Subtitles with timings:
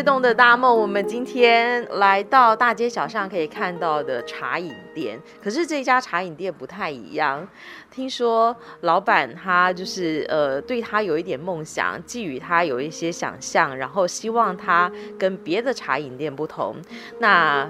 [0.00, 7.46] 跃动的大梦，我们今天来到大街小巷可以看到的茶饮店，可是这家茶饮店不太一样。
[7.90, 16.76] 听说老板他就是呃，对他有一点梦想，寄予他有一些想象，然后希望他跟别的茶饮店不同。
[17.18, 17.68] 那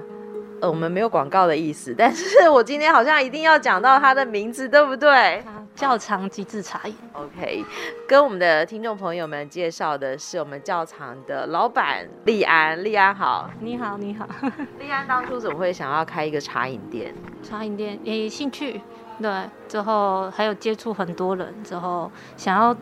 [0.61, 5.43] 呃，我们没有广告的意思，但是我今天好像一定要讲到他的名字，对不对？
[5.75, 7.65] 窖藏机智茶饮，OK，
[8.07, 14.27] 跟我们的听众朋友们介绍的是我们窖藏的老板利安，利安好，你好，你好。
[14.77, 17.13] 利安当初怎么会想要开一个茶饮店？
[17.41, 18.81] 茶饮店也兴趣，
[19.19, 22.75] 对，之后还有接触很多人，之后想要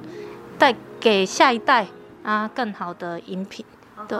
[0.57, 1.87] 带给下一代
[2.23, 3.65] 啊更好的饮品。
[4.07, 4.17] 对，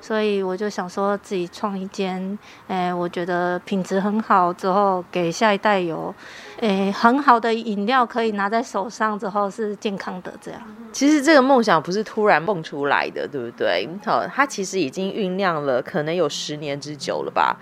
[0.00, 6.12] 所以我就想说自己创一间，诶，我觉得品质很好，之后给下一代有，
[6.60, 10.60] 诶，很好的饮料可以拿在手上，之后是健康的这样。
[10.92, 13.88] 其实这个梦想不是突然蹦出来的，对不对？
[14.04, 17.56] 好，它其实已经酝酿了，可能有十年之久了吧。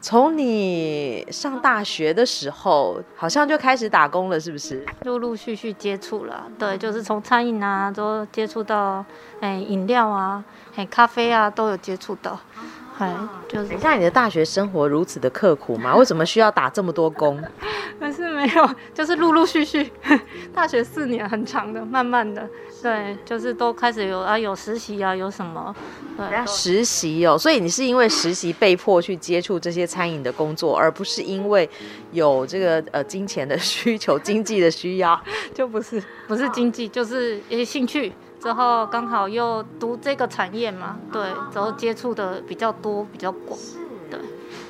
[0.00, 4.84] 从你上大学的时候，好像就开始打工了，是不是？
[5.04, 9.04] 陆陆续续接触了，对，就是从餐饮啊，都接触到，
[9.40, 10.42] 哎，饮料啊，
[10.74, 12.40] 哎，咖啡啊，都有接触到。
[13.04, 13.16] 哎，
[13.48, 13.68] 就是。
[13.68, 15.94] 等一下，你的大学生活如此的刻苦吗？
[15.96, 17.42] 为什么需要打这么多工？
[17.98, 19.90] 但是没有，就是陆陆续续，
[20.54, 22.48] 大学四年很长的，慢慢的。
[22.82, 25.74] 对，就是都开始有啊，有实习啊，有什么？
[26.16, 31.68] 对，实习哦，所以你是因为实习被迫去接触这些餐饮的工作，而不是因为
[32.12, 35.20] 有这个呃金钱的需求、经济的需要，
[35.52, 38.10] 就不是不是经济，就是一些兴趣。
[38.40, 43.58] 之后刚好又读这个产业嘛，对，之后接触的比较多、比较广，
[44.10, 44.18] 对，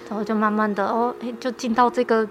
[0.09, 2.29] 然后就慢慢的哦，哎，就进到这个。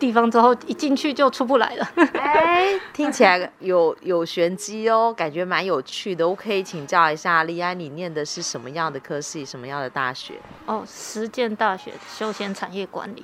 [0.00, 6.26] 地方之后一进去就出不来了，哎， 听起来有有玄机哦，感觉蛮有趣的。
[6.26, 10.40] 我可以请教一下李安，你念的是什么样的科系，什么样的大学？
[10.64, 13.22] 哦，实践大学休闲产业管理。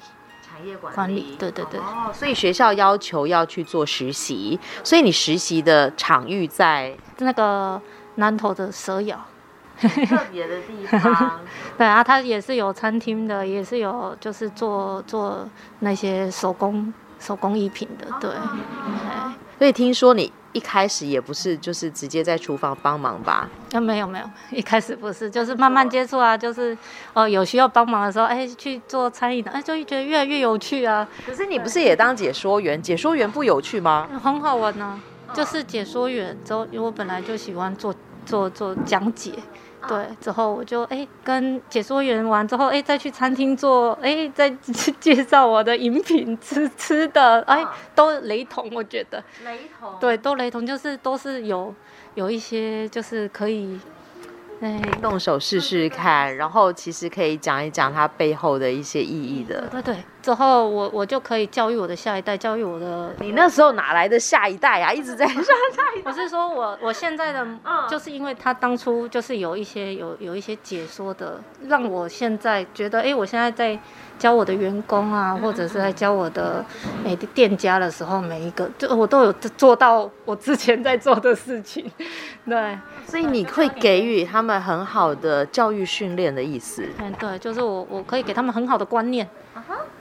[0.57, 1.79] 产业管理，管理，对对对。
[1.81, 7.81] 哦，所以学校要求要去做实习，所以你实习的场域在那个
[8.17, 9.19] 南投的蛇窑。
[9.79, 9.87] 特
[10.33, 11.41] 别的地方，
[11.77, 15.47] 对啊，它也是有餐厅的，也是有就是做做
[15.81, 18.31] 那些手工手工艺品的，对。
[19.59, 23.47] 所以听说你一开始也不是就是直接在厨房帮忙吧？
[23.75, 26.77] 啊，没有没有，一开始不是，就是慢慢接触啊，就是
[27.13, 31.07] 哦有需要帮忙的时候，哎去做餐饮的，哎就觉得越来越有趣啊。
[31.27, 32.81] 可是你不是也当解说员？
[32.81, 34.09] 解说员不有趣吗？
[34.23, 34.99] 很好玩呢，
[35.35, 39.33] 就是解说员之后，因为我本来就喜欢做做做讲解。
[39.89, 44.51] 对，之后我就哎跟解说员完之后，哎再去餐厅做，哎再
[45.01, 49.23] 介绍我的饮品吃吃的，哎都雷同，我觉得。
[49.45, 49.95] 雷同。
[50.01, 51.75] 对，都雷同，就是都是有
[52.15, 53.79] 有一些就是可以。
[54.59, 59.69] 哎，动手试试看，然后其实可以讲一讲它背后的一些意义的。
[59.71, 59.97] 对对，
[60.27, 63.15] 之后我我就可以教育我的下一代，教育我的。
[63.21, 64.93] 你那时候哪来的下一代啊？
[64.93, 65.53] 一直在上下
[65.97, 66.03] 一代。
[66.05, 67.47] 我是说我我现在的，
[67.89, 73.79] 就是因为他当初就是有一些有有一些解说的，让我现在觉得，哎，我现在在。
[74.19, 76.65] 教我的员工啊，或者是在教我的
[77.05, 81.85] 每个店家的时候，每一个就我都有做到我之前在做的事情，
[82.49, 82.79] 对。
[83.07, 86.89] 所以你会给予他们很好的教育训练的意思。
[86.97, 89.29] 嗯，对，就是我我可以给他们很好的观念。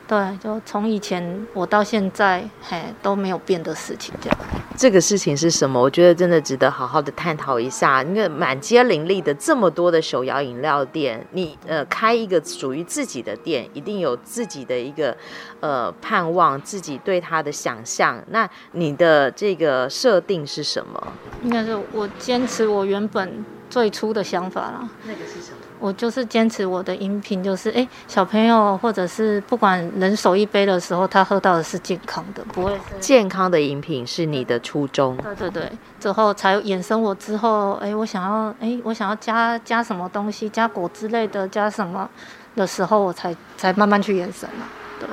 [0.07, 4.38] 对，就从以前我到现在，嘿，都没有变的事情，这样。
[4.77, 5.81] 这个事情是什么？
[5.81, 8.03] 我觉得真的值得好好的探讨一下。
[8.03, 15.15] 因为满街林立的这么多的手摇饮料店，你呃开一个属于自己的店，一定有自己的一个
[15.62, 18.21] 呃盼望，自己对它的想象。
[18.30, 21.07] 那你的这个设定是什么？
[21.41, 24.89] 应该是我坚持我原本最初的想法啦。
[25.06, 25.57] 那个是什么？
[25.85, 35.15] 我就是坚持我的饮品，就是哎，小朋友或者是不管人手一杯的时候，他喝到的是健康的，不会是健康的饮品是你的初衷。
[35.17, 42.09] 对对对，之后才衍生我之后，哎，我想要哎，我想要加加什么东西，加果之类的，加什么
[42.55, 44.65] 的时候，我才才慢慢去延伸嘛。
[45.00, 45.09] 对。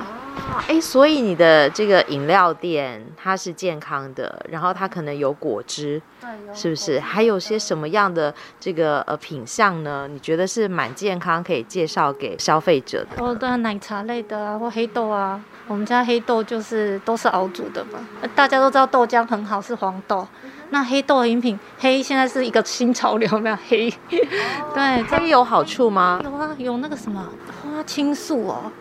[0.68, 7.00] 哎，所以你的这个饮料店它是健康的，然后它可能有果汁，对，是不是？
[7.00, 10.06] 还有些什么样的这个呃品相呢？
[10.08, 13.22] 你觉得是蛮健康，可以介绍给消费者的？
[13.22, 15.42] 哦，对，奶茶类的啊，或黑豆啊。
[15.68, 18.00] 我们家黑豆就是都是熬煮的嘛，
[18.34, 20.26] 大家都知道豆浆很好，是黄豆。
[20.72, 23.90] 那黑豆饮品，黑现在是一个新潮流，没有黑？
[23.90, 26.18] 哦、 对，黑有好处吗？
[26.24, 27.28] 有啊，有那个什么
[27.62, 28.72] 花青素哦。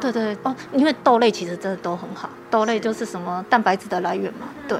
[0.00, 4.46] 对对哦，因为豆类其实真的都很好，豆类就是什么蛋白质的来源嘛。
[4.66, 4.78] 对，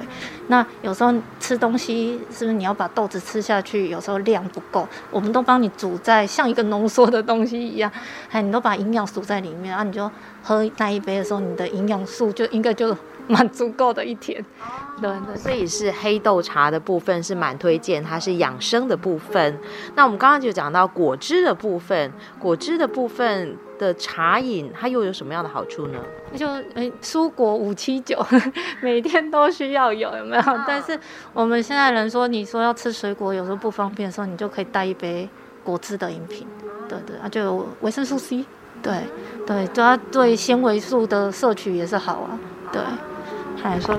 [0.49, 3.91] 那有时候吃东西是不是你要把豆子吃下去？
[3.91, 7.93] 有时候量不够，我们都帮你煮在像一个浓缩的东西一样，
[8.31, 10.11] 哎，你都把营养煮在里面，啊你就
[10.43, 12.97] 喝那一杯的时候，你的营养素就应该就。
[13.29, 14.45] 蛮足够的一天，
[15.01, 19.59] 对对，所以是黑豆茶的部分是蛮推荐，它是养生的部分。
[19.95, 25.99] 那我们刚刚就讲到果汁的部分，果汁的部分的茶饮，它又有什么样的好处呢？
[26.37, 28.25] 就诶，蔬果五七九，
[28.83, 30.43] 每天都需要有，有没有？
[30.67, 30.99] 但是
[31.33, 35.27] 我们现在人说，你说要吃水果，有时候不方便的时候，你就可以带一杯
[35.63, 36.47] 果汁的饮品，
[36.89, 38.45] 对对，啊，就有维生素 C，
[38.83, 39.01] 对
[39.47, 42.39] 对，它对纤维素的摄取也是好啊，
[42.71, 42.83] 对。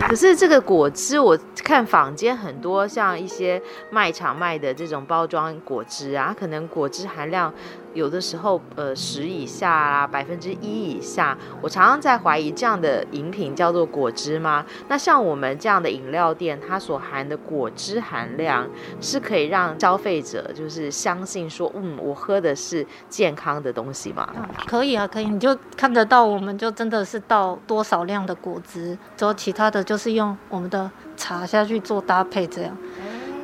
[0.07, 7.51] 可是这个果汁，我看坊间很多像一些卖场卖的这种包装果汁啊，可能果汁含量。
[7.95, 14.65] 有的时候，呃，十以下啦，百分之一以下，我常常在怀疑这样的饮品叫做果汁吗？
[14.89, 18.67] 那像我们这样的饮料店，它所含的果汁含量
[18.99, 24.27] 是可以让消费者就是相信说，嗯，我喝的是健康的东西吗？
[24.67, 32.77] 可以啊，可以，你就看得到，我们就真的是倒多少量的果汁，之后其他的就是用我们的茶下去做搭配这样。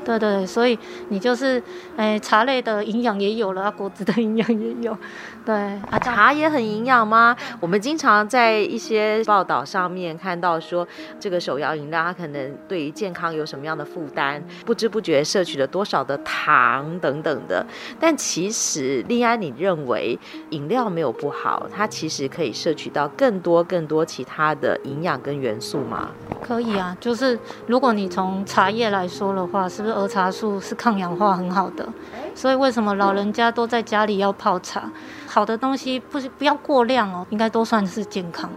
[0.03, 0.77] 对对，所以
[1.09, 1.62] 你就是，
[1.95, 4.98] 哎，茶类的营养也有了，果子的营养也有，
[5.45, 7.36] 对啊，茶也很营养吗？
[7.59, 10.88] 我们经常在一些报道上面看到说，
[11.19, 17.63] 这个手摇饮料它可能对于健康有什么样的负担，不知不觉摄取了多少的糖等等的。
[18.00, 20.18] 但其实丽安，你认为
[20.50, 26.09] 饮料没有不好，它其实可以摄取到更多更多其他的营养跟元素吗？
[26.42, 27.38] 可以啊，就是
[27.68, 29.91] 如果你从茶叶来说的话，是不是？
[29.94, 31.88] 儿茶素是抗氧化很好的，
[32.34, 34.92] 所以为什么老人家都在家里要泡茶？
[35.28, 38.50] 好的东西不是不要过量哦，应该都算是健康。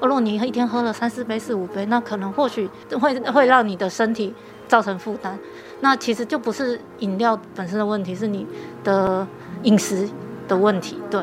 [0.00, 2.68] 如果你一天喝了三四杯、四五杯，那可能或许
[3.00, 4.34] 会会让你的身体
[4.68, 5.38] 造成负担。
[5.80, 8.46] 那其实就不是饮料本身的问题，是你
[8.84, 9.26] 的
[9.62, 10.08] 饮食
[10.46, 10.98] 的问题。
[11.10, 11.22] 对。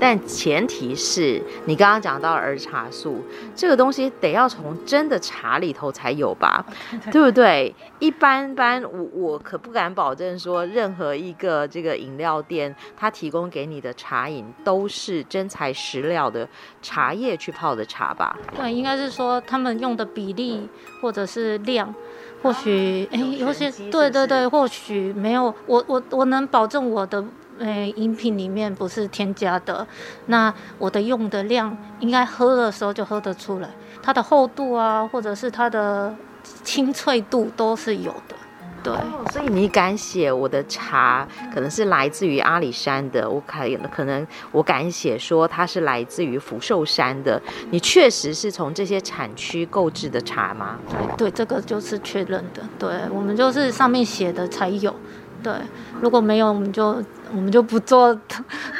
[0.00, 3.22] 但前提是你刚刚讲到儿茶素
[3.54, 6.64] 这个东西得要从真的茶里头才有吧，
[7.10, 7.74] 对不对？
[7.98, 16.48] 一般般，我我可不敢保证说任何一个这个饮料店，它提供给你的茶饮都是真材实料的
[16.80, 18.38] 茶叶去泡的茶吧？
[18.56, 20.68] 对，应该是说他们用的比例
[21.02, 21.92] 或者是量，
[22.42, 27.24] 或许哎，有些对对对，或许没有，我我我能保证我的。
[27.60, 29.86] 诶，饮品里面不是添加的，
[30.26, 33.68] 那我的用的量应该喝的时候就喝得出来，
[34.02, 36.14] 它的厚度啊，或者是它的
[36.62, 38.36] 清脆度都是有的。
[38.80, 38.94] 对，
[39.32, 43.58] 所以你敢写我的茶可能是来自于阿里山的，我可
[43.92, 50.78] 可能我敢写说它是来自于福寿山的，你确实是从这些产区购置的茶吗？
[51.18, 54.94] 对，这个就是确认的，对，我们就是上面写的才有。
[55.42, 55.52] 对，
[56.00, 57.02] 如果没有，我们就
[57.34, 58.18] 我们就不做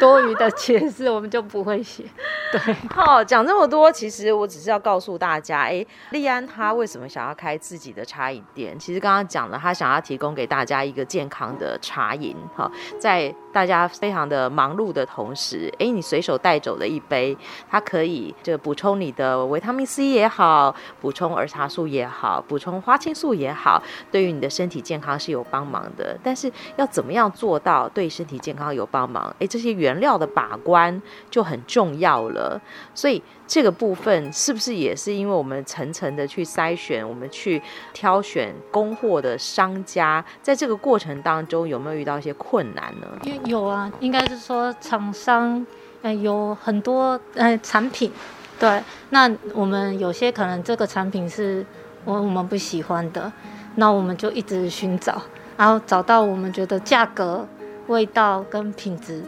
[0.01, 2.05] 多余的解释，我们就不会写。
[2.51, 8.79] 对，好，讲这么多，其实我只是要告诉大家，哎，俐安他为什么想要开自己的茶饮店？
[8.79, 17.37] 其实刚刚讲了，他想要提供给大家一个健康的茶饮，哈，在大家非常的忙碌的同时，哎，你随手带走的一杯，
[17.69, 26.17] 它可以这个补充你的维他命 C 也好，补充儿茶素也好，补充花青素也好，对于你的身体健康是有帮忙的。
[26.23, 29.35] 但是要怎么样做到对身体健康有帮忙？
[29.39, 32.61] 哎，这些原料的把关就很重要了。
[32.95, 37.61] 所以这个部分是不是也是因为我们层层的去筛选，我们去
[37.93, 43.07] 挑选供货的商家，在这个过程当中有没有遇到一些困难呢？
[43.45, 45.67] 有啊，应该是说厂商
[46.03, 48.13] 呃有很多呃产品，
[48.59, 51.65] 对，那我们有些可能这个产品是
[52.05, 53.33] 我我们不喜欢的，
[53.77, 55.21] 那我们就一直寻找。
[55.57, 57.45] 然后找到我们觉得价格、
[57.89, 59.23] 味道跟品质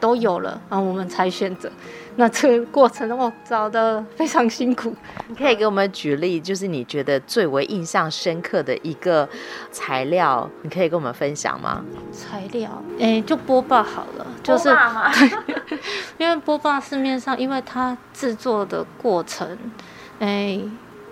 [0.00, 1.70] 都有了，然后我们才选择。
[2.16, 4.94] 那这个过程我找的非常辛苦。
[5.28, 9.26] 你可以给我们举例，就是你觉得最为印象深刻的一个
[9.70, 11.82] 材料，你可以跟我们分享吗？
[12.12, 14.68] 材料，哎，就波霸好了，就是
[15.66, 15.78] 对，
[16.18, 19.56] 因为波霸市面上，因为它制作的过程，
[20.18, 20.60] 哎，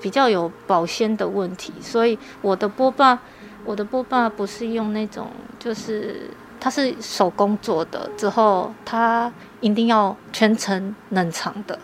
[0.02, 3.18] 比较有保鲜的问题，所以我的波霸，
[3.64, 5.28] 我的波霸不是用那种，
[5.59, 6.28] 就是。
[6.60, 11.78] 它是手工做的，之后它一定要全程冷藏的，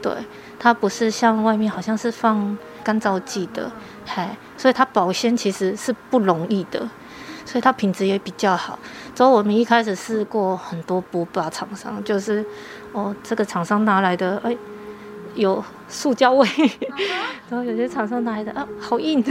[0.00, 0.12] 对，
[0.58, 3.70] 它不是像外面好像是放干燥剂的，
[4.06, 6.88] 嗨，所以它保鲜其实是不容易的，
[7.44, 8.78] 所以它品质也比较好。
[9.14, 12.44] 之后我们一开始试过很多波霸厂商，就是
[12.92, 14.56] 哦，这个厂商拿来的，哎，
[15.34, 16.48] 有塑胶味，
[17.50, 19.22] 然后有些厂商拿来的啊，好硬，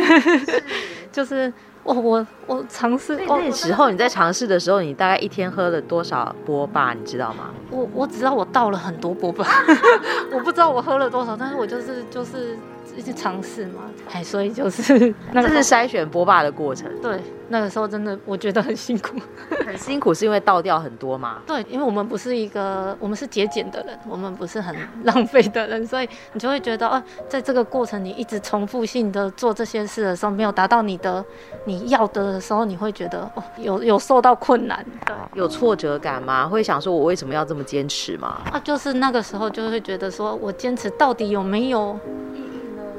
[1.11, 1.51] 就是。
[1.89, 3.19] 哦，我我尝试。
[3.27, 6.93] 那时候你在尝试的时候，你大概一天喝了多少波霸？
[6.93, 7.50] 你知道吗？
[7.72, 9.46] 我我只知道我倒了很多波霸，
[10.31, 12.58] 我不知道我喝了多少，但是我就是就是。
[12.99, 16.91] 一直尝试嘛，哎，所以就是 那个这是筛选波霸的过程。
[17.01, 19.17] 对，那个时候真的我觉得很辛苦，
[19.65, 21.37] 很辛苦是因为倒掉很多嘛？
[21.47, 24.75] 对，因为我们不是一个，我们是节俭的人，我们不是很
[25.05, 31.23] 浪费的人，所以你就会觉得，哦、啊，在这个过程你一直重复性的做这些事的时候，没有达到你的
[31.63, 36.45] 你要的的时候，你会觉得哦，有有受到困难，对，有挫折感吗？
[36.49, 38.41] 会想说我为什么要这么坚持吗？
[38.51, 41.97] 啊，就是那个时候就会觉得说我坚持到底有没有？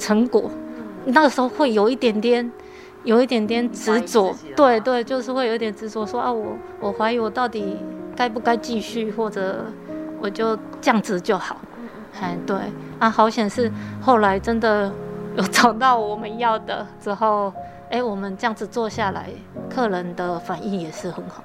[0.00, 0.50] 成果，
[1.04, 2.50] 那个时候会有一点点，
[3.04, 7.76] 有一点点执着，对对，就是会有一点执着，说啊，我我怀疑我到底
[8.16, 9.66] 该不该继续，或者
[10.20, 11.56] 我就这样子就好，
[12.20, 12.56] 哎，对，
[12.98, 14.90] 啊，好险是后来真的
[15.36, 17.52] 有找到我们要的之后，
[17.90, 19.30] 哎，我们这样子做下来，
[19.68, 21.44] 客人的反应也是很好。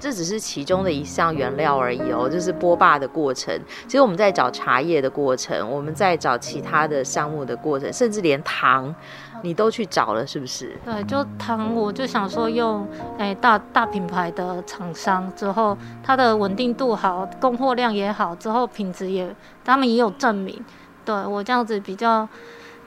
[0.00, 3.58] 这只是其中的一项原料而已哦，就是波霸的过程。
[3.86, 8.94] 其实我们在找茶叶的过程，我们在找其他的项目的过程，甚至连糖，
[9.42, 10.78] 你都去找了，是不是？
[10.84, 12.86] 对，就糖，我就想说用
[13.18, 19.34] 哎大大品牌的厂商，之后它的稳定度好，供货量也好，之后品质也，
[19.64, 20.64] 他们也有证明。
[21.04, 22.28] 对，我这样子比较。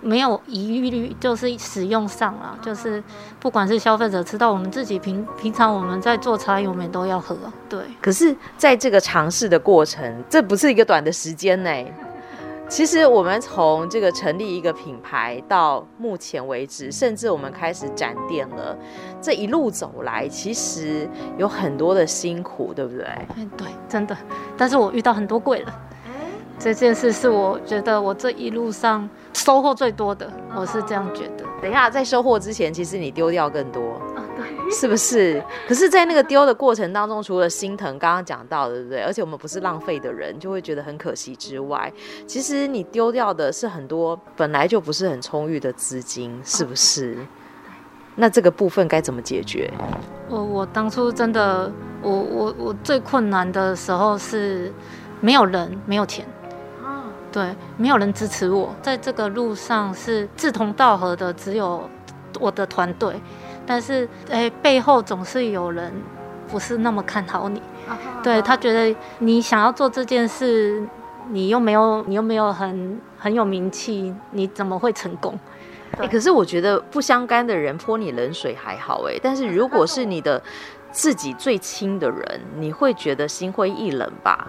[0.02, 3.04] 没有疑虑，就是使用上了，就是
[3.40, 7.38] 不管是消费者吃到，我们自己平平常我们在做茶饮，我们都要喝。
[7.70, 7.80] 对。
[8.02, 11.72] 可是，在这个尝试的过程，这不是一个短的时间呢。
[12.68, 18.78] 其实，我们从这个成立一个品牌到目前为止，甚至我们开始展店了，
[19.22, 23.06] 这一路走来，其实有很多的辛苦，对不对？
[23.36, 24.18] 嗯对，真的。
[24.58, 25.68] 但是我遇到很多贵人。
[26.64, 31.44] 这件事是我觉得我这一路上收获最多的，我是这样觉得。
[31.60, 35.44] 等一下，在收获之前，其实你丢掉更多啊，对，是不是？
[35.68, 39.02] 可是，在那个丢的过程当中，除了心疼，刚刚讲到的，对不对？
[39.02, 41.92] 而且我们不是浪费的人，就会觉得很可惜之外，
[42.28, 47.18] 其实你丢掉的是很多本来就不是很充裕的资金，是不是？
[48.14, 49.72] 那这个部分该怎么解决？
[50.30, 51.72] 我我当初真的，
[52.04, 54.72] 我我我最困难的时候是
[55.22, 56.24] 没有人，没有钱。
[57.32, 61.90] 对，没有人支持我，在这个路上是志同道合的，只有
[62.40, 63.16] 我的团队。
[63.66, 65.94] 但是，哎，背后总是有人
[66.50, 67.62] 不是那么看好你。
[68.22, 70.86] 对，他觉得你想要做这件事，
[71.30, 75.40] 你又没有，你又没有很很有名气，你怎么会成功？
[75.98, 80.42] 哎，可是我觉得不相干的人泼你冷水还好，哎，但是如果是你的
[80.92, 84.46] 自己最亲的人，你会觉得心灰意冷吧？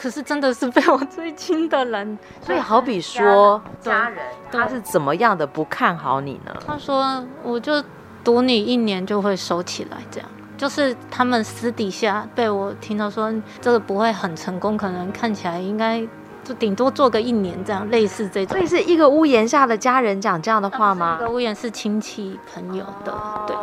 [0.00, 6.54] 可是真的是被我最亲的人，所以好比说 家人，他是怎么样的不看好你呢？
[6.66, 7.84] 他说，我就
[8.24, 10.26] 赌你一年就会收起来，这样
[10.56, 13.30] 就是他们私底下被我听到说
[13.60, 16.00] 这个不会很成功，可能看起来应该
[16.42, 18.56] 就顶多做个一年这样，类似这种。
[18.56, 21.18] 所以是一个屋檐下的家人讲这样的话吗？
[21.20, 23.14] 一个屋檐是亲戚朋友的，
[23.46, 23.54] 对。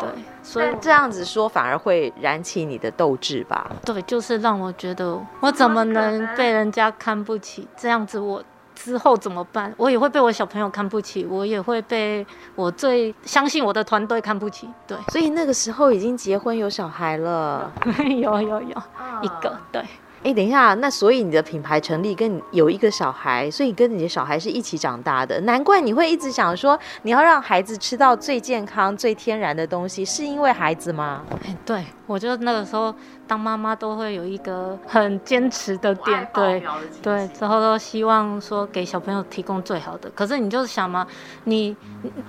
[0.00, 0.08] 对，
[0.48, 3.70] 所以这样子说反而会燃起你的斗志吧？
[3.84, 7.68] 对，就是让我觉得我怎么能被人家看不起？
[7.76, 8.42] 这样子我
[8.74, 9.74] 之后怎么办？
[9.76, 14.66] 我也会被我小朋友看不起，我也会被我最相信我的团队看不起。
[14.86, 17.70] 对，所以那个时候已经结婚有小孩了，
[18.18, 18.82] 有有有
[19.20, 19.84] 一个，对。
[20.24, 31.22] 哎，等一下，那所以你的品牌成立跟你有一个小孩，所以跟你的小孩是一起长大的，难怪你会一直想说你要让孩子吃到最健康、最天然的东西，是因为孩子吗？
[31.64, 32.94] 对，我就是那个时候
[33.28, 36.62] 当妈妈都会有一个很坚持的点，对
[37.00, 40.10] 对，之后都希望说给小朋友提供最好的。
[40.10, 41.06] 可是你就是想嘛，
[41.44, 41.76] 你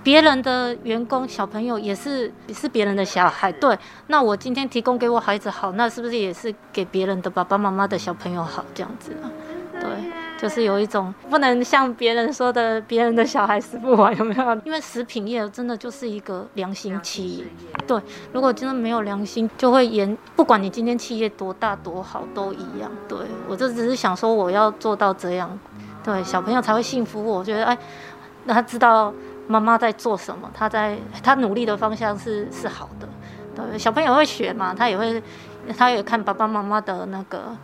[0.04, 3.78] 别人的员工小朋友也是是别人的小孩，对，
[4.08, 7.80] 那我今天提供给我孩子好，那是不是也是给别人的爸爸妈妈？
[7.88, 9.59] 的小朋友好这样子啊，对，
[10.42, 14.56] 就是有一种不能像别人说的，别人的小孩死不完，有没有？
[14.64, 17.46] 因为食品业真的就是一个良心企业，
[17.86, 22.90] 对，如果真的没有良心，就会严，不管你今天企业多大多好都一样。
[23.08, 23.18] 对，
[23.50, 25.60] 我就只是想说，我要做到这样，
[26.04, 27.40] 对，小朋友才会幸福我。
[27.40, 27.78] 我觉得，哎，
[28.46, 29.14] 那他知道
[29.48, 33.10] 妈妈在做什么，他在他努力的方向是是好的，
[33.56, 35.22] 对，小朋友会学嘛，他也会。
[35.78, 37.56] 他也看爸爸妈妈的那个，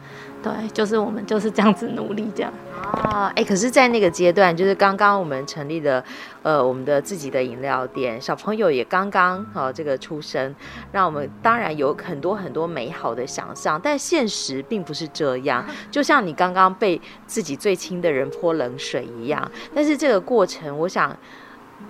[0.46, 2.54] 对，就是我们就是这样子努力这样。
[2.80, 6.04] 啊，哎，可是，在那个阶段，就是刚刚我们成立的，
[6.44, 10.54] 呃，我们的自己的饮料店，小朋友也刚刚啊这个出生，
[10.92, 15.66] 让我们当然有很多很多美好的想象，但现实并不是这样。
[15.90, 21.18] 就像你刚刚被自己最亲的人泼冷水一样，但是这个过程，我想。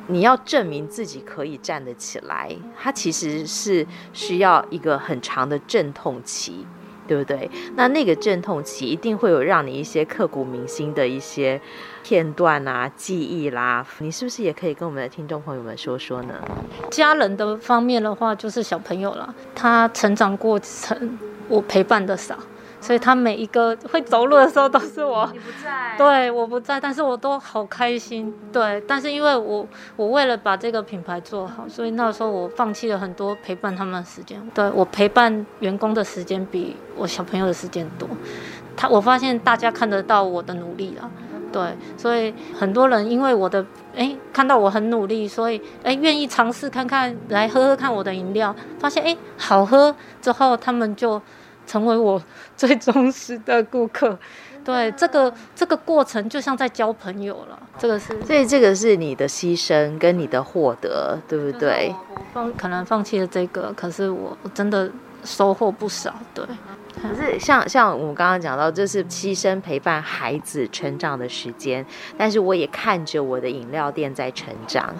[0.07, 6.65] 你要证明自己可以站得起来，它其实是需要一个很长的阵痛期，
[7.07, 7.49] 对不对？
[7.75, 11.59] 那那个阵痛期一定会有让你一些刻骨铭心的一些
[12.03, 13.85] 片段啊、记忆啦。
[13.99, 16.33] 你是不是也可以跟我们的听众朋友们说说呢？
[16.89, 22.37] 家人的方面的话，就是小朋友了，他成长过程我陪伴的少。
[22.85, 38.07] 所以他每一个会走路的时候都是我，你不在，对，我不在，但是我都好开心，对，但是因为我我为了把这个品牌做好，所以那时候我放弃了很多陪伴他们的时间，对，我陪伴员工的时间比我小朋友的时间多，
[38.77, 41.09] 他我发现大家看得到我的努力了，
[41.51, 43.65] 对，所以很多人因为我的
[43.95, 51.19] 哎看到我很努力，所以哎愿意尝试看看来喝喝看我的饮料，发现哎好喝之后他们就。
[51.65, 52.21] 成为我
[52.55, 54.17] 最忠实的顾客，
[54.63, 57.59] 对这个这个过程就像在交朋友了。
[57.77, 61.93] 这个是，所以这个是你的牺牲跟你的获得，对不对？
[62.13, 64.89] 我放可能放弃了这个，可是我真的
[65.23, 66.13] 收获不少。
[66.33, 66.45] 对，
[67.01, 71.85] 可是像像我们刚刚讲到，这是牺牲陪伴孩子成长的时间，
[72.17, 74.95] 但是我也看着我的饮料店在成长，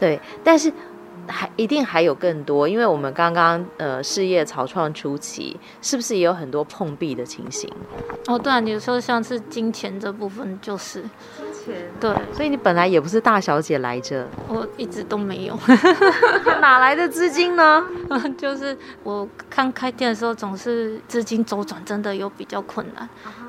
[0.00, 0.72] 对，但是。
[1.28, 7.70] 还一定还有更多，因为我们刚刚呃事业草创初期，是不是也有很多碰壁的情形？
[8.26, 15.58] 哦，对啊，你说像是金钱这部分就是金钱，对，所以你本来也不是大小姐来着，我一直都没有，
[16.60, 17.84] 哪来的资金呢？
[18.36, 23.08] 就是我刚开店的时候，总是资金周转真的有比较困难。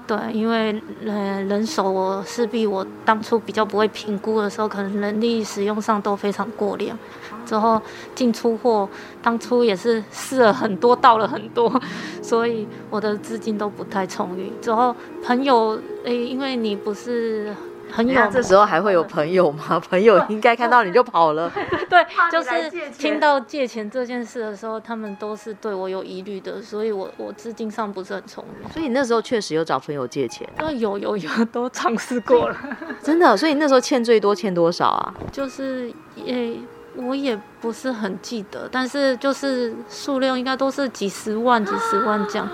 [0.09, 6.97] 对，因为呃人手我势必我当初比较不会评估的时候，可能人力使用上都非常过量。
[7.45, 7.79] 之后
[8.15, 8.89] 进出货，
[9.21, 11.79] 当初也是试了很多，到了很多，
[12.23, 14.51] 所以我的资金都不太充裕。
[14.59, 17.55] 之后朋友诶，因为你不是。
[17.91, 19.80] 朋友，这时候还会有朋友吗？
[19.89, 21.52] 朋友 应该看到你就跑了。
[21.89, 28.71] 对，就是听到借钱这件事的时候，他们都是对我有疑虑的，所以我我资金上不是很充裕。
[28.71, 30.47] 所以你那时候确实有找朋友借钱？
[30.58, 32.58] 啊有有有，都尝试过了。
[33.02, 33.36] 真的？
[33.36, 35.13] 所以你那时候欠最多欠多少啊？
[35.32, 36.58] 就是也
[36.95, 42.47] 我也不是很记得，但是就是数量应该都是几十万、几十万这样。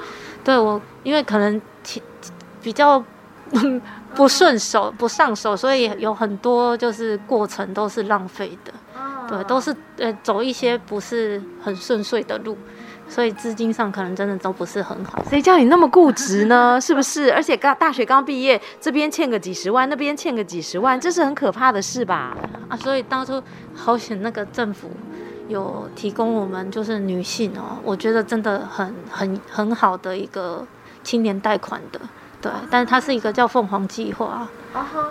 [0.44, 1.62] 对我，因为可能
[2.62, 3.04] 比较。
[4.16, 8.74] 不顺手不上手，所以有很多就是过程都是浪费的，
[9.28, 12.58] 对，都是呃走一些不是很顺遂的路，
[13.08, 15.22] 所以资金上可能真的都不是很好。
[15.30, 16.80] 谁叫你那么固执呢？
[16.82, 17.32] 是不是？
[17.34, 22.36] 而且刚大学刚毕业，这边欠个几十万，那边欠个几十万，这是很可怕的事吧？
[22.70, 23.42] 啊，所以当初
[23.76, 24.90] 好险那个政府
[25.48, 30.66] 有提供我们就是女性哦，我觉得真的很很很好的一个
[31.04, 32.00] 青年贷款的。
[32.46, 34.48] 对，但是它是一个叫凤凰计划。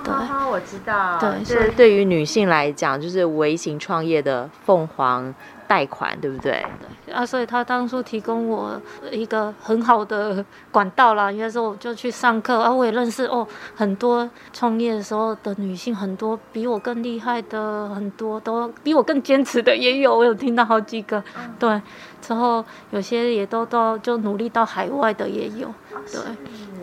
[0.05, 0.15] 对，
[0.49, 1.19] 我知道。
[1.19, 5.35] 对，是对于女性来讲，就是微型创业的凤凰
[5.67, 6.65] 贷款，对不对？
[7.05, 11.33] 对啊，所以他当初提供我一个很好的管道啦。
[11.33, 13.45] 应该说，我就去上课啊，我也认识哦
[13.75, 21.25] 很多创业的时候的女性，很多比我更厉害的，很多都比我更坚持的也有，我有听到好几个。
[21.59, 21.81] 对，
[22.21, 25.73] 之后有些也都到就努力到海外的也有。
[26.13, 26.21] 对。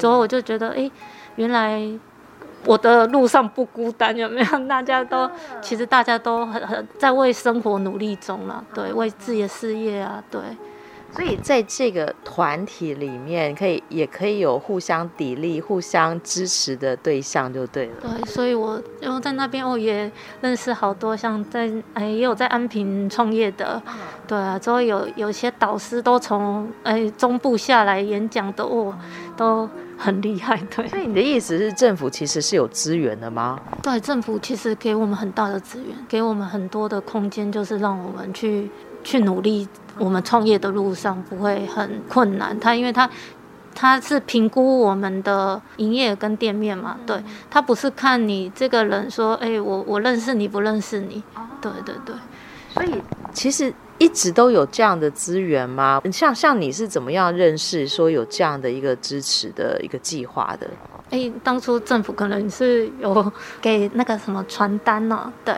[0.02, 0.90] 之后我就觉得，哎，
[1.36, 1.80] 原来
[2.66, 4.46] 我的路上不孤单，有没有？
[4.68, 5.30] 大家都
[5.62, 10.42] 其实大家都很很在为生活努力中了，对，为自己的事业啊，对，
[11.12, 17.94] 所以在这个团体里面，可以也可以有互相砥砺、互相支持的对象，就对了。
[18.02, 20.10] 对，所以我然后在那边，我也
[20.42, 23.82] 认识好多像在哎，也有在安平创业的，
[24.28, 28.96] 对啊，之后有有些导师都从哎中部下来演讲的，哦，
[29.36, 29.68] 都
[30.02, 30.58] 很厉害。
[30.76, 33.60] 对，所以你的意思是政府其实是有资源的吗？
[33.84, 38.70] 对，政府其实给我们很大的资源，给我们很多的空间，就是让我们去
[39.04, 39.68] 去努力。
[40.00, 43.08] 我们创业的路上不会很困难，他因为他
[43.76, 51.22] 他是评估我们的营业跟店面嘛，对，他不是看你这个人说，哎，我我认识你不认识你，
[51.60, 52.16] 对对对，
[52.74, 56.02] 所以其实一直都有这样的资源吗？
[56.12, 60.68] 像像你是怎么样认识说有这样的一个支持的一个计划的？
[61.12, 65.56] 哎，当初政府可能是有给那个什么传单呢、啊，对。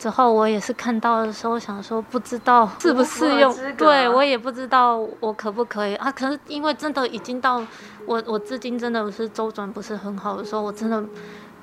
[0.00, 6.10] 之后我也是看到的时候想说，不知道适不适用，对我也不知道我可不可以啊。
[6.10, 7.62] 可是因为真的已经到
[8.04, 11.02] 我我资金真的是周转不是很好的时候，我真的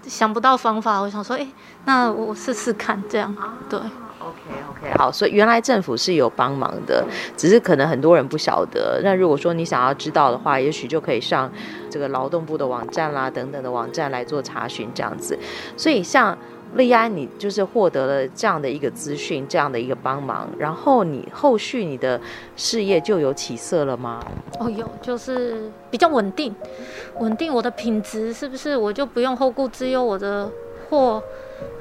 [0.08, 1.00] 想不到方法。
[1.00, 1.46] 我想说，哎，
[1.86, 3.36] 那我试试看这样。
[3.70, 3.80] 对
[4.24, 7.06] ，OK OK，好，所以原来政府是有帮忙的，
[7.36, 9.02] 只是可能很多人不晓得。
[9.04, 11.52] 那如果说你想要知道的话，也许就可以上
[11.90, 15.38] 这个劳动部的网站啦，等等的网站来做查询这样子。
[15.78, 16.38] 所以像。
[16.76, 22.20] 利安，你就是获得了这样的一个资讯，这样的一个帮忙，然后你后续你的
[22.56, 24.20] 事业就有起色了吗？
[24.60, 26.52] 哦，有，就是比较稳定，
[27.20, 28.76] 稳定我的品质是不是？
[28.76, 30.50] 我就不用后顾之忧，我的
[30.90, 31.22] 货。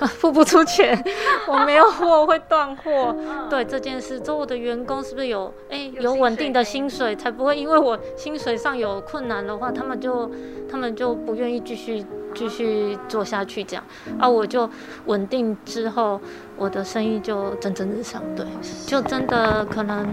[0.06, 1.02] 付不出钱，
[1.48, 3.14] 我没有货会断货。
[3.48, 10.30] 对这件事，之后我的员工是不是有哎、欸、有稳定的薪水，才不会因为我薪水上有困难的话，他们就
[10.70, 13.84] 他们就不愿意继续继续做下去这样。
[14.18, 14.68] 啊，我就
[15.06, 16.20] 稳定之后，
[16.56, 18.22] 我的生意就蒸蒸日上。
[18.34, 18.46] 对，
[18.86, 20.06] 就真的可能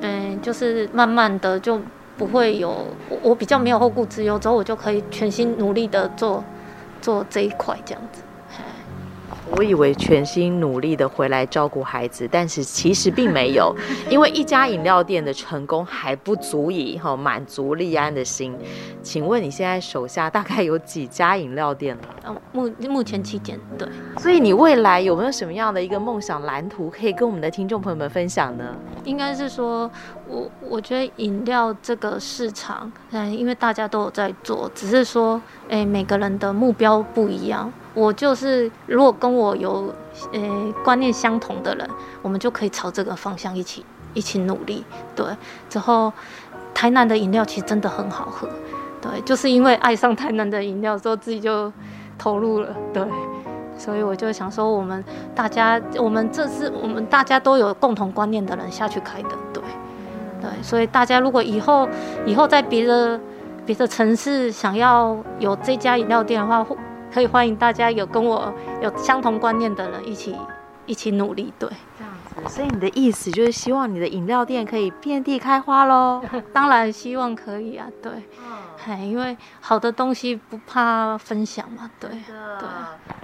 [0.00, 1.80] 嗯、欸，就是慢慢的就
[2.16, 2.70] 不会有
[3.10, 6.42] 我，我比较没有后顾之忧，之后我就可以全心努力的做
[7.02, 8.22] 做这一块这样子。
[9.52, 13.74] 我以为全心努力的回来照顾孩子，但是其实并没有，
[14.10, 18.54] 因为一家饮料店的成功还不足以哈满足利安的心。
[19.02, 22.02] 请问你现在手下大概有几家饮料店了？
[22.26, 23.88] 嗯，目目前七间，对。
[24.18, 28.74] 所以你未来有没有什么样的一个梦想蓝图可以跟我们的听众朋友们分享呢？
[29.04, 29.88] 应该是说，
[30.28, 37.72] 我我觉得饮料这个市场，嗯，因为大家都有在做，只是说，哎，每个人的目标不一样。
[37.96, 39.92] 我就是，如果跟我有
[40.32, 44.84] 呃观念相同的人，我们就可以朝这个方向一起一起努力。
[45.14, 45.26] 对，
[45.70, 46.12] 之后
[46.74, 48.46] 台南的饮料其实真的很好喝。
[49.00, 51.72] 对，就是因为爱上台南的饮料之后，自己就
[52.18, 52.68] 投入了。
[52.92, 53.02] 对，
[53.78, 55.02] 所以我就想说，我们
[55.34, 59.30] 大家，我们这是我们大家都有共同观念的人下去开的。
[59.54, 59.62] 对，
[60.42, 61.88] 对，所以大家如果以后
[62.26, 63.18] 以后在别的
[63.64, 66.66] 别的城市想要有这家饮料店的话，
[67.16, 68.52] 可以欢迎大家有跟我
[68.82, 70.36] 有相同观念的人一起
[70.84, 71.66] 一起努力，对，
[71.98, 72.12] 这样
[72.46, 72.54] 子。
[72.54, 76.22] 所以你的意思就是希望你的饮料店可以遍地开花喽？
[76.52, 78.12] 当然希望可以啊，对，
[78.86, 82.68] 哎，因为好的东西不怕分享嘛，对，对。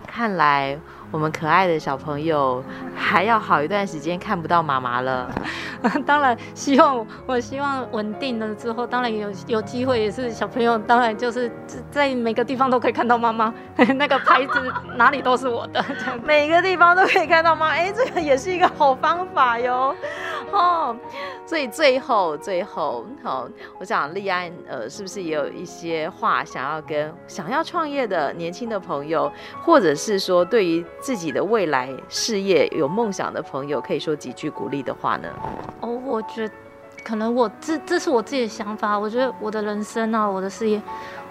[0.06, 0.78] 看来
[1.12, 2.64] 我们可爱的小朋友
[2.96, 5.30] 还要好一段时间看不到妈妈了。
[6.06, 11.52] 当然，希望我希望稳定了之后，当然有有机会也是小朋友，当然就是
[11.90, 13.52] 在每个地方都可以看到妈妈
[13.96, 15.84] 那个牌子，哪里都是我的，
[16.24, 17.68] 每个地方都可以看到妈。
[17.68, 19.94] 哎，这个也是一个好方法哟。
[20.56, 20.94] 哦，
[21.46, 35.28] 所以最后最后，好，我想立安呃，是不是也有一些话想要跟想要创业的年轻的朋友，或者是说对于自己的未来事业有梦想的朋友，可以说几句鼓励的话呢？
[35.80, 36.54] 哦，我觉得
[37.02, 38.98] 可能我这这是我自己的想法。
[38.98, 40.80] 我觉得我的人生啊，我的事业，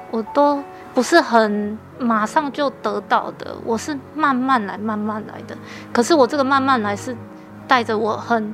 [0.10, 0.62] 我都
[0.94, 5.56] 不是很马上就得到的，我是慢慢来，慢慢来的。
[5.94, 7.16] 可是我这个慢慢来是
[7.68, 8.54] 带着我很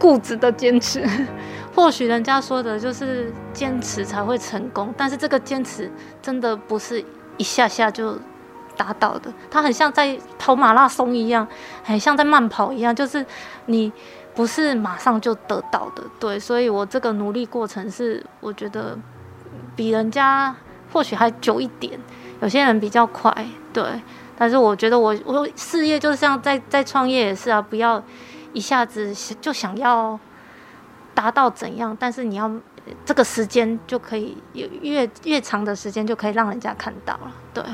[0.00, 1.06] 固执的坚持。
[1.76, 5.88] 或许人家说的就是坚持才会成功，但是这个坚持
[6.20, 7.04] 真的不是
[7.36, 8.18] 一下下就。
[8.76, 11.46] 达到的，它很像在跑马拉松一样，
[11.84, 13.26] 很像在慢跑一样，就是
[13.66, 13.92] 你
[14.34, 18.96] 不是马上就得到的，对，所以我这个努力过程是我觉得
[19.76, 20.56] 比人家
[20.90, 22.00] 或许还久一点，
[22.40, 23.84] 有些人比较快，对，
[24.34, 28.02] 但是我觉得我我事业就像在在创业也是啊，不要
[28.52, 30.18] 一下子就想要
[31.14, 32.50] 达到怎样，但是你要
[33.04, 37.64] 这个时间就可以越越长的时间就可以让人家看到了，对。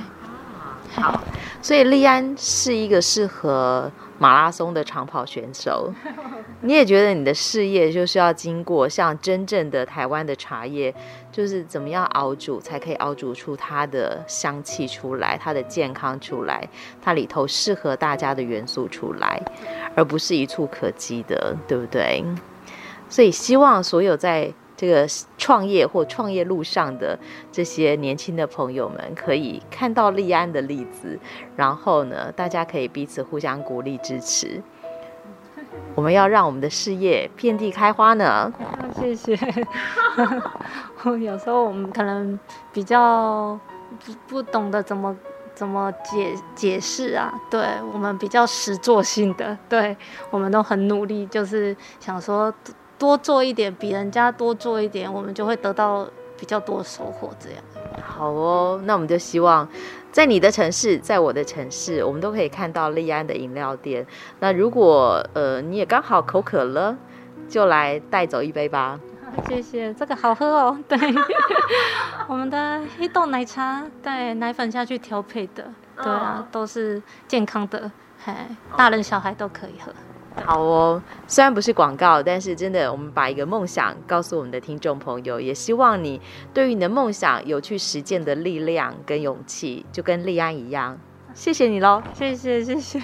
[0.94, 1.22] 好，
[1.60, 5.92] 所以利安是一个适合马拉松的长跑选手。
[6.62, 10.92] 你也觉得你的事业就是要经过像真正的台湾的茶叶，
[11.30, 16.66] 就是怎么样熬煮才可以熬煮出它的香气出来，它的健康出来，
[17.02, 19.40] 它里头适合大家的元素出来，
[19.94, 22.24] 而不是一触可及的，对不对？
[23.08, 25.06] 所以希望所有在这个
[25.38, 27.18] 创业或创业路上的
[27.50, 31.18] 这些年轻的朋友们，可以看到立安的例子，
[31.56, 34.62] 然后呢，大家可以彼此互相鼓励支持。
[35.94, 38.52] 我们要让我们的事业遍地开花呢。
[39.00, 39.34] 谢谢。
[41.20, 42.38] 有时候我们可能
[42.72, 43.58] 比较
[44.04, 45.16] 不不懂得怎么
[45.54, 49.96] 怎么解解释啊，对我们比较实作性的，对
[50.30, 52.52] 我们都很努力，就是想说。
[52.98, 56.06] 多做一点，比人家多做一点，我们就会得到
[56.38, 57.30] 比较多收获。
[57.38, 57.58] 这样
[58.02, 59.68] 好哦，那我们就希望
[60.10, 64.06] 在你的城市，在我的城市，我们都可以看到利安的饮料店。
[64.40, 66.96] 那如果呃你也刚好口渴了，
[67.48, 68.98] 就来带走一杯吧。
[69.48, 70.78] 谢谢，这个好喝哦。
[70.88, 70.96] 对，
[72.28, 75.70] 我们的黑豆奶茶，对，奶粉下去调配的，
[76.02, 77.90] 对啊，都是健康的，
[78.24, 78.32] 嘿，
[78.76, 79.92] 大人小孩都可以喝。
[80.44, 86.20] 好哦，虽然不是广告，但是真的，我们把一个梦想告诉我们的听众朋友，也希望你
[86.52, 90.98] 对于你的梦想有去实践的力量跟勇气，就跟立安一样。
[91.34, 93.00] 谢谢你喽，谢谢谢谢。